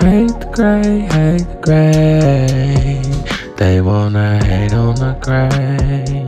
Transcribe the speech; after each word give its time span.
Hate 0.00 0.28
the 0.38 0.46
gray, 0.52 1.00
hate 1.00 1.48
the 1.48 1.58
gray. 1.60 3.02
They 3.56 3.80
wanna 3.80 4.38
hate 4.44 4.72
on 4.72 4.94
the 4.94 5.12
gray. 5.20 6.24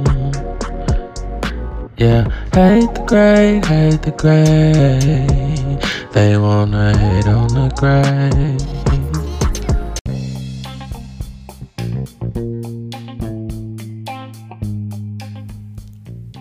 Yeah, 1.96 2.24
hate 2.52 2.92
the 2.94 3.04
gray, 3.06 3.60
hate 3.64 4.02
the 4.02 4.10
gray. 4.10 5.78
They 6.12 6.36
wanna 6.36 6.98
hate 6.98 7.28
on 7.28 7.48
the 7.54 7.68
gray. 7.78 8.56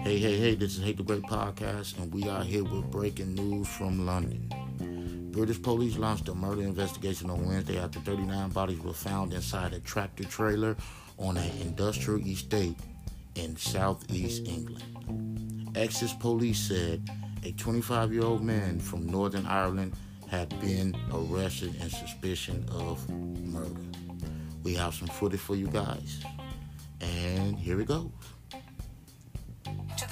Hey, 0.03 0.17
hey, 0.17 0.37
hey, 0.37 0.55
this 0.55 0.77
is 0.77 0.83
Hate 0.83 0.97
the 0.97 1.03
Great 1.03 1.21
Podcast, 1.23 1.99
and 1.99 2.11
we 2.11 2.27
are 2.27 2.43
here 2.43 2.63
with 2.63 2.89
breaking 2.89 3.35
news 3.35 3.67
from 3.67 4.07
London. 4.07 4.49
British 5.31 5.61
police 5.61 5.97
launched 5.97 6.27
a 6.29 6.33
murder 6.33 6.63
investigation 6.63 7.29
on 7.29 7.45
Wednesday 7.45 7.77
after 7.77 7.99
39 7.99 8.49
bodies 8.49 8.79
were 8.79 8.93
found 8.93 9.33
inside 9.33 9.73
a 9.73 9.79
tractor 9.79 10.23
trailer 10.23 10.75
on 11.17 11.37
an 11.37 11.51
industrial 11.61 12.19
estate 12.27 12.75
in 13.35 13.55
southeast 13.55 14.47
England. 14.47 15.71
Essex 15.75 16.13
police 16.13 16.59
said 16.59 17.07
a 17.43 17.51
25 17.51 18.11
year 18.11 18.23
old 18.23 18.43
man 18.43 18.79
from 18.79 19.05
Northern 19.05 19.45
Ireland 19.45 19.93
had 20.27 20.49
been 20.61 20.95
arrested 21.13 21.75
in 21.75 21.89
suspicion 21.89 22.65
of 22.71 23.07
murder. 23.09 23.81
We 24.63 24.73
have 24.75 24.93
some 24.93 25.07
footage 25.07 25.39
for 25.39 25.55
you 25.55 25.67
guys, 25.67 26.23
and 27.01 27.57
here 27.57 27.79
it 27.79 27.87
goes 27.87 28.09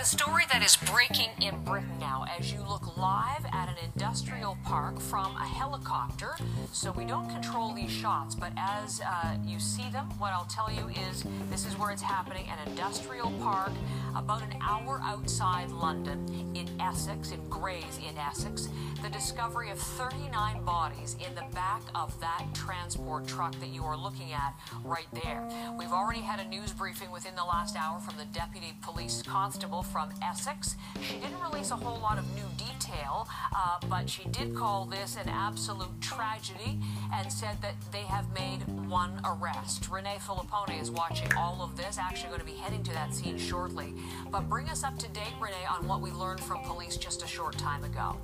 story 0.08 0.44
that 0.50 0.64
is 0.64 0.78
breaking 0.78 1.30
in 1.42 1.62
Britain 1.66 2.00
now 2.00 2.26
as 2.40 2.54
you 2.54 2.60
look 2.62 2.96
live 2.96 3.46
at 3.52 3.68
an 3.68 3.76
industrial 3.94 4.58
park 4.64 5.02
from 5.02 5.36
a 5.36 5.46
helicopter. 5.46 6.34
So 6.72 6.94
we 6.94 7.04
don't 7.04 7.30
control 7.30 7.74
these 7.74 7.92
shots, 7.92 8.34
but 8.34 8.54
as 8.58 9.02
uh, 9.02 9.36
you 9.46 9.60
see 9.60 9.90
them, 9.90 10.06
what 10.18 10.32
I'll 10.32 10.46
tell 10.46 10.72
you 10.72 10.88
is 11.10 11.26
this 11.50 11.66
is 11.66 11.78
where 11.78 11.92
it's 11.92 12.02
happening 12.02 12.46
an 12.48 12.70
industrial 12.70 13.32
park 13.42 13.72
about 14.16 14.42
an 14.44 14.56
hour 14.62 15.02
outside 15.04 15.72
London 15.72 16.54
in 16.56 16.70
Essex, 16.80 17.32
in 17.32 17.50
Grays 17.50 18.00
in 18.10 18.18
Essex. 18.18 18.70
The 19.04 19.10
discovery 19.10 19.72
of 19.72 19.78
39 19.78 20.64
bodies 20.64 21.18
in 21.20 21.36
the 21.36 21.44
back 21.54 21.82
of 21.94 22.18
that 22.22 22.46
transport 22.54 23.28
truck 23.28 23.60
that 23.60 23.70
you 23.70 23.84
are 23.84 23.98
looking 23.98 24.32
at 24.32 24.56
right 24.86 25.08
there. 25.22 25.46
We've 25.78 25.92
already 25.92 26.22
had 26.22 26.40
a 26.40 26.48
news 26.48 26.72
briefing 26.72 27.12
within 27.12 27.36
the 27.36 27.44
last 27.44 27.76
hour 27.76 28.00
from 28.00 28.16
the 28.18 28.26
deputy 28.26 28.74
police 28.82 29.22
constable 29.22 29.84
from 29.84 29.97
Essex. 30.22 30.76
She 31.02 31.18
didn't 31.18 31.42
release 31.42 31.72
a 31.72 31.76
whole 31.76 32.00
lot 32.00 32.18
of 32.18 32.26
new 32.36 32.46
detail, 32.58 33.28
uh, 33.56 33.80
but 33.90 34.10
she 34.10 34.28
did 34.30 34.56
call 34.56 34.86
this 34.86 35.16
an 35.16 35.30
absolute 35.30 36.00
tragedy 36.02 36.80
and 37.14 37.32
said 37.32 37.62
that 37.62 37.76
they 37.92 38.04
have 38.04 38.32
made 38.34 38.60
one 38.90 39.20
arrest. 39.26 39.90
Renee 39.90 40.18
Filippone 40.20 40.80
is 40.80 40.92
watching 40.92 41.34
all 41.36 41.62
of 41.62 41.76
this, 41.76 41.98
actually 41.98 42.30
going 42.30 42.40
to 42.40 42.46
be 42.46 42.54
heading 42.54 42.84
to 42.84 42.92
that 42.94 43.14
scene 43.14 43.38
shortly. 43.38 43.94
But 44.32 44.48
bring 44.50 44.70
us 44.70 44.84
up 44.84 44.98
to 45.00 45.08
date, 45.10 45.34
Renee, 45.40 45.66
on 45.70 45.88
what 45.88 46.02
we 46.02 46.12
learned 46.12 46.42
from 46.42 46.64
police 46.64 46.98
just 46.98 47.24
a 47.24 47.28
short 47.28 47.58
time 47.58 47.84
ago. 47.84 48.16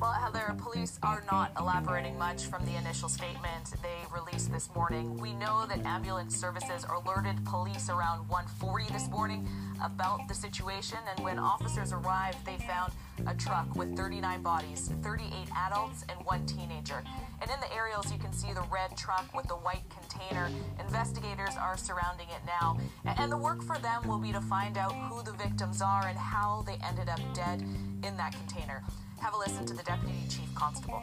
Well, 0.00 0.12
Heather, 0.12 0.56
police 0.56 0.98
are 1.02 1.22
not 1.30 1.52
elaborating 1.58 2.16
much 2.16 2.46
from 2.46 2.64
the 2.64 2.74
initial 2.76 3.10
statement 3.10 3.74
they 3.82 3.98
released 4.10 4.50
this 4.50 4.74
morning. 4.74 5.18
We 5.18 5.34
know 5.34 5.66
that 5.66 5.84
ambulance 5.84 6.34
services 6.34 6.86
alerted 6.88 7.44
police 7.44 7.90
around 7.90 8.26
1:40 8.26 8.86
this 8.86 9.08
morning 9.08 9.46
about 9.84 10.26
the 10.26 10.32
situation, 10.32 10.96
and 11.06 11.22
when 11.22 11.38
officers 11.38 11.92
arrived, 11.92 12.42
they 12.46 12.56
found 12.56 12.94
a 13.26 13.34
truck 13.34 13.76
with 13.76 13.94
39 13.94 14.40
bodies, 14.40 14.88
38 15.02 15.50
adults 15.54 16.02
and 16.08 16.18
one 16.24 16.46
teenager. 16.46 17.04
And 17.42 17.50
in 17.50 17.60
the 17.60 17.70
aerials, 17.70 18.10
you 18.10 18.18
can 18.18 18.32
see 18.32 18.54
the 18.54 18.64
red 18.72 18.96
truck 18.96 19.26
with 19.34 19.48
the 19.48 19.56
white 19.56 19.84
container. 19.90 20.48
Investigators 20.78 21.58
are 21.58 21.76
surrounding 21.76 22.30
it 22.30 22.40
now, 22.46 22.78
and 23.04 23.30
the 23.30 23.36
work 23.36 23.62
for 23.62 23.76
them 23.76 24.08
will 24.08 24.18
be 24.18 24.32
to 24.32 24.40
find 24.40 24.78
out 24.78 24.94
who 24.94 25.22
the 25.22 25.32
victims 25.32 25.82
are 25.82 26.06
and 26.06 26.18
how 26.18 26.62
they 26.62 26.78
ended 26.82 27.10
up 27.10 27.20
dead 27.34 27.60
in 28.02 28.16
that 28.16 28.32
container. 28.32 28.82
Have 29.20 29.34
a 29.34 29.38
listen 29.38 29.66
to 29.66 29.74
the 29.74 29.82
Deputy 29.82 30.14
Chief 30.30 30.54
Constable. 30.54 31.02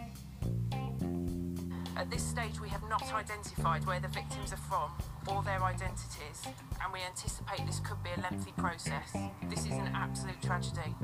At 1.95 2.09
this 2.09 2.23
stage, 2.23 2.59
we 2.59 2.67
have 2.69 2.81
not 2.89 3.03
identified 3.13 3.85
where 3.85 3.99
the 3.99 4.07
victims 4.07 4.51
are 4.51 4.57
from 4.57 4.91
or 5.27 5.43
their 5.43 5.63
identities, 5.63 6.41
and 6.83 6.91
we 6.91 6.99
anticipate 7.01 7.65
this 7.67 7.79
could 7.79 8.01
be 8.03 8.09
a 8.17 8.21
lengthy 8.21 8.53
process. 8.57 9.13
This 9.49 9.65
is 9.65 9.73
an 9.73 9.91
absolute 9.93 10.41
tragedy 10.41 10.95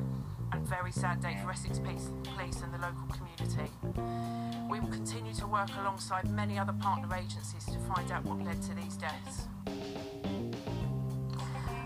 and 0.51 0.67
very 0.67 0.91
sad 0.91 1.21
day 1.21 1.37
for 1.43 1.51
Essex 1.51 1.79
Police 1.79 2.61
and 2.61 2.73
the 2.73 2.79
local 2.79 3.07
community. 3.11 3.71
We 4.69 4.79
will 4.79 4.89
continue 4.89 5.33
to 5.35 5.45
work 5.45 5.69
alongside 5.79 6.29
many 6.31 6.57
other 6.57 6.73
partner 6.73 7.15
agencies 7.15 7.65
to 7.65 7.77
find 7.93 8.11
out 8.11 8.25
what 8.25 8.43
led 8.43 8.61
to 8.63 8.73
these 8.75 8.97
deaths. 8.97 9.47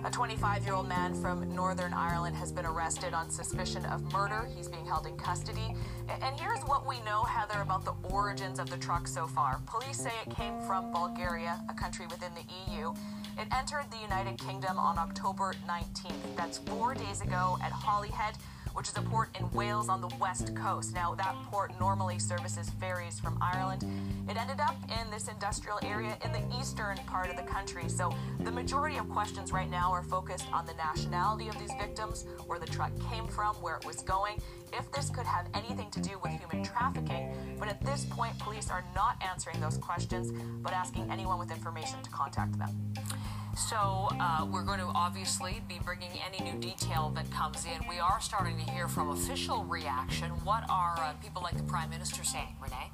A 0.08 0.10
25 0.10 0.64
year 0.64 0.74
old 0.74 0.88
man 0.88 1.14
from 1.14 1.54
Northern 1.54 1.94
Ireland 1.94 2.38
has 2.38 2.50
been 2.50 2.66
arrested 2.66 3.14
on 3.14 3.30
suspicion 3.30 3.84
of 3.88 4.02
murder. 4.14 4.48
He's 4.56 4.70
being 4.70 4.86
held 4.86 5.06
in 5.06 5.18
custody. 5.18 5.76
And 6.08 6.40
here's 6.40 6.62
what 6.62 6.88
we 6.88 7.02
know, 7.02 7.24
Heather, 7.24 7.62
about 7.62 7.84
the 7.84 7.92
origins 8.04 8.58
of 8.58 8.70
the 8.70 8.78
truck 8.78 9.06
so 9.06 9.28
far. 9.28 9.60
Police 9.66 9.98
say 9.98 10.14
it 10.26 10.34
came 10.34 10.58
from 10.66 10.94
Bulgaria, 10.94 11.60
a 11.68 11.74
country 11.74 12.06
within 12.10 12.32
the 12.36 12.72
EU. 12.72 12.94
It 13.38 13.50
entered 13.54 13.84
the 13.92 13.98
United 13.98 14.38
Kingdom 14.38 14.80
on 14.80 14.98
October 14.98 15.54
19th. 15.68 16.38
That's 16.38 16.60
four 16.60 16.94
days 16.94 17.20
ago 17.20 17.58
at 17.62 17.74
Holyhead 17.74 18.36
which 18.78 18.90
is 18.90 18.96
a 18.96 19.02
port 19.02 19.36
in 19.40 19.50
Wales 19.54 19.90
on 19.90 20.02
the 20.02 20.16
west 20.20 20.56
coast. 20.56 20.94
Now, 20.94 21.16
that 21.16 21.36
port 21.50 21.72
normally 21.80 22.20
services 22.20 22.70
ferries 22.80 23.20
from 23.20 23.36
Ireland. 23.42 23.84
It 24.30 24.38
ended 24.38 24.60
up 24.60 24.76
in 25.02 25.10
this 25.10 25.30
industrial 25.30 25.80
area 25.82 26.16
in 26.24 26.32
the 26.32 26.44
eastern 26.60 26.98
part 27.08 27.32
of 27.32 27.38
the 27.38 27.42
country. 27.42 27.90
So, 27.90 28.14
the 28.42 28.52
majority 28.52 28.98
of 28.98 29.10
questions 29.10 29.52
right 29.52 29.70
now 29.70 29.92
are 29.92 30.04
focused 30.04 30.46
on 30.54 30.68
the 30.68 30.76
nationality 30.76 31.48
of 31.48 31.58
these 31.58 31.72
victims, 31.80 32.28
where 32.46 32.60
the 32.60 32.68
truck 32.68 32.92
came 33.10 33.28
from, 33.28 33.56
where 33.56 33.78
it 33.78 33.86
was 33.86 34.04
going, 34.04 34.40
if 34.72 34.92
this 34.92 35.10
could 35.10 35.26
have 35.26 35.48
anything 35.56 35.90
to 35.90 36.00
do 36.00 36.12
with 36.22 36.34
human 36.34 36.64
this 37.98 38.06
point, 38.06 38.38
police 38.38 38.70
are 38.70 38.84
not 38.94 39.20
answering 39.28 39.60
those 39.60 39.78
questions, 39.78 40.32
but 40.62 40.72
asking 40.72 41.10
anyone 41.10 41.40
with 41.40 41.50
information 41.50 42.00
to 42.04 42.10
contact 42.12 42.58
them. 42.60 42.70
So 43.56 43.76
uh, 44.20 44.46
we're 44.52 44.64
going 44.64 44.80
to 44.80 44.92
obviously 44.94 45.64
be 45.68 45.80
bringing 45.84 46.12
any 46.24 46.52
new 46.52 46.60
detail 46.60 47.12
that 47.16 47.30
comes 47.32 47.66
in. 47.66 47.88
We 47.90 47.98
are 47.98 48.22
starting 48.22 48.56
to 48.64 48.72
hear 48.72 48.88
from 48.88 49.10
official 49.10 49.64
reaction. 49.64 50.30
What 50.44 50.64
are 50.70 50.96
uh, 51.00 51.14
people 51.24 51.42
like 51.42 51.58
the 51.58 51.64
Prime 51.64 51.90
Minister 51.90 52.24
saying, 52.24 52.56
Renee? 52.62 52.92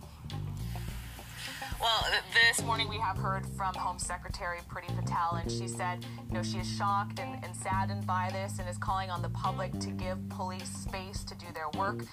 Well, 1.82 2.06
this 2.34 2.64
morning 2.64 2.88
we 2.88 2.98
have 2.98 3.18
heard 3.18 3.46
from 3.58 3.76
Home 3.76 4.00
Secretary 4.00 4.60
Priti 4.70 4.88
Patel, 4.98 5.40
and 5.42 5.52
she 5.52 5.68
said, 5.68 6.06
you 6.30 6.34
know, 6.34 6.44
she 6.44 6.60
is 6.60 6.78
shocked 6.78 7.20
and, 7.20 7.44
and, 7.44 7.54
saddened 7.54 8.08
by 8.08 8.30
this 8.32 8.60
and 8.60 8.70
is 8.70 8.78
calling 8.78 9.10
on 9.10 9.22
the 9.22 9.30
public 9.30 9.78
to 9.80 9.90
give 9.90 10.18
police 10.30 10.70
space 10.70 11.26
to 11.26 11.36
do 11.36 11.48
their 11.64 11.82
work. 11.82 12.06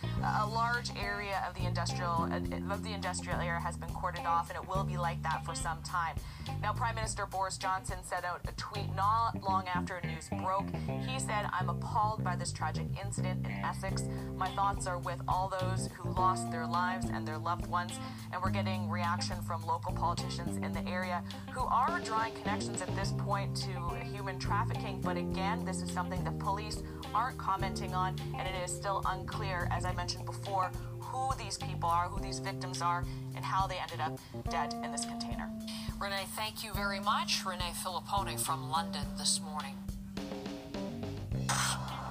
a 0.42 0.46
large 0.46 0.90
area 0.96 1.42
of 1.48 1.54
the 1.54 1.66
industrial 1.66 2.28
uh, 2.30 2.74
of 2.74 2.82
the 2.82 2.92
industrial 2.92 3.38
area 3.40 3.60
has 3.60 3.76
been 3.76 3.88
cordoned 3.90 4.26
off, 4.26 4.50
and 4.50 4.58
it 4.62 4.68
will 4.68 4.84
be 4.84 4.96
like 4.96 5.22
that 5.22 5.44
for 5.44 5.54
some 5.54 5.78
time. 5.82 6.16
Now, 6.62 6.72
Prime 6.72 6.94
Minister 6.94 7.26
Boris 7.26 7.58
Johnson 7.58 7.98
sent 8.02 8.24
out 8.24 8.40
a 8.48 8.52
tweet 8.52 8.94
not 8.96 9.40
long 9.42 9.64
after 9.68 10.00
news 10.04 10.28
broke. 10.42 10.68
He 11.06 11.18
said, 11.18 11.46
"I'm 11.52 11.68
appalled 11.68 12.24
by 12.24 12.36
this 12.36 12.52
tragic 12.52 12.86
incident 13.02 13.46
in 13.46 13.52
Essex. 13.52 14.04
My 14.36 14.48
thoughts 14.56 14.86
are 14.86 14.98
with 14.98 15.20
all 15.28 15.52
those 15.60 15.88
who 15.94 16.10
lost 16.12 16.50
their 16.50 16.66
lives 16.66 17.06
and 17.06 17.26
their 17.26 17.38
loved 17.38 17.66
ones, 17.66 17.92
and 18.32 18.42
we're 18.42 18.50
getting 18.50 18.88
reaction 18.88 19.36
from." 19.42 19.60
from 19.60 19.66
local 19.66 19.92
politicians 19.92 20.56
in 20.58 20.72
the 20.72 20.88
area 20.88 21.22
who 21.52 21.62
are 21.62 22.00
drawing 22.04 22.32
connections 22.34 22.80
at 22.80 22.94
this 22.94 23.12
point 23.18 23.54
to 23.56 23.70
human 24.04 24.38
trafficking. 24.38 25.00
But 25.00 25.16
again, 25.16 25.64
this 25.64 25.82
is 25.82 25.90
something 25.90 26.22
the 26.24 26.30
police 26.32 26.82
aren't 27.14 27.36
commenting 27.38 27.94
on, 27.94 28.16
and 28.38 28.46
it 28.48 28.54
is 28.64 28.70
still 28.70 29.02
unclear, 29.06 29.39
as 29.46 29.84
I 29.84 29.92
mentioned 29.94 30.26
before, 30.26 30.70
who 30.98 31.30
these 31.42 31.56
people 31.56 31.88
are, 31.88 32.08
who 32.08 32.20
these 32.20 32.38
victims 32.38 32.82
are, 32.82 33.04
and 33.34 33.44
how 33.44 33.66
they 33.66 33.76
ended 33.78 34.00
up 34.00 34.18
dead 34.50 34.74
in 34.84 34.92
this 34.92 35.04
container. 35.04 35.50
Renee, 35.98 36.24
thank 36.36 36.62
you 36.62 36.72
very 36.74 37.00
much. 37.00 37.44
Renee 37.44 37.72
Filippone 37.82 38.38
from 38.38 38.70
London 38.70 39.02
this 39.18 39.40
morning. 39.40 39.76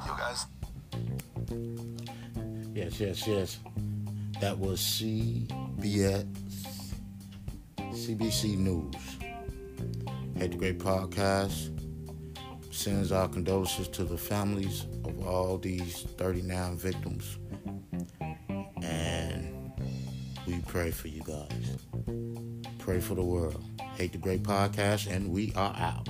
You 0.05 0.13
guys. 0.17 0.45
Yes, 2.73 2.99
yes, 2.99 3.27
yes. 3.27 3.59
That 4.41 4.57
was 4.57 4.79
CBS 4.79 6.25
CBC 7.77 8.57
News. 8.57 8.95
Hate 10.37 10.51
the 10.51 10.57
Great 10.57 10.79
Podcast 10.79 11.78
sends 12.69 13.11
our 13.11 13.27
condolences 13.27 13.87
to 13.89 14.03
the 14.03 14.17
families 14.17 14.85
of 15.05 15.25
all 15.25 15.57
these 15.57 16.03
39 16.17 16.77
victims. 16.77 17.37
And 18.81 19.71
we 20.45 20.59
pray 20.67 20.91
for 20.91 21.07
you 21.07 21.21
guys. 21.23 21.77
Pray 22.79 22.99
for 22.99 23.15
the 23.15 23.23
world. 23.23 23.63
Hate 23.95 24.11
the 24.11 24.17
Great 24.17 24.43
Podcast, 24.43 25.11
and 25.11 25.29
we 25.29 25.53
are 25.55 25.75
out. 25.77 26.08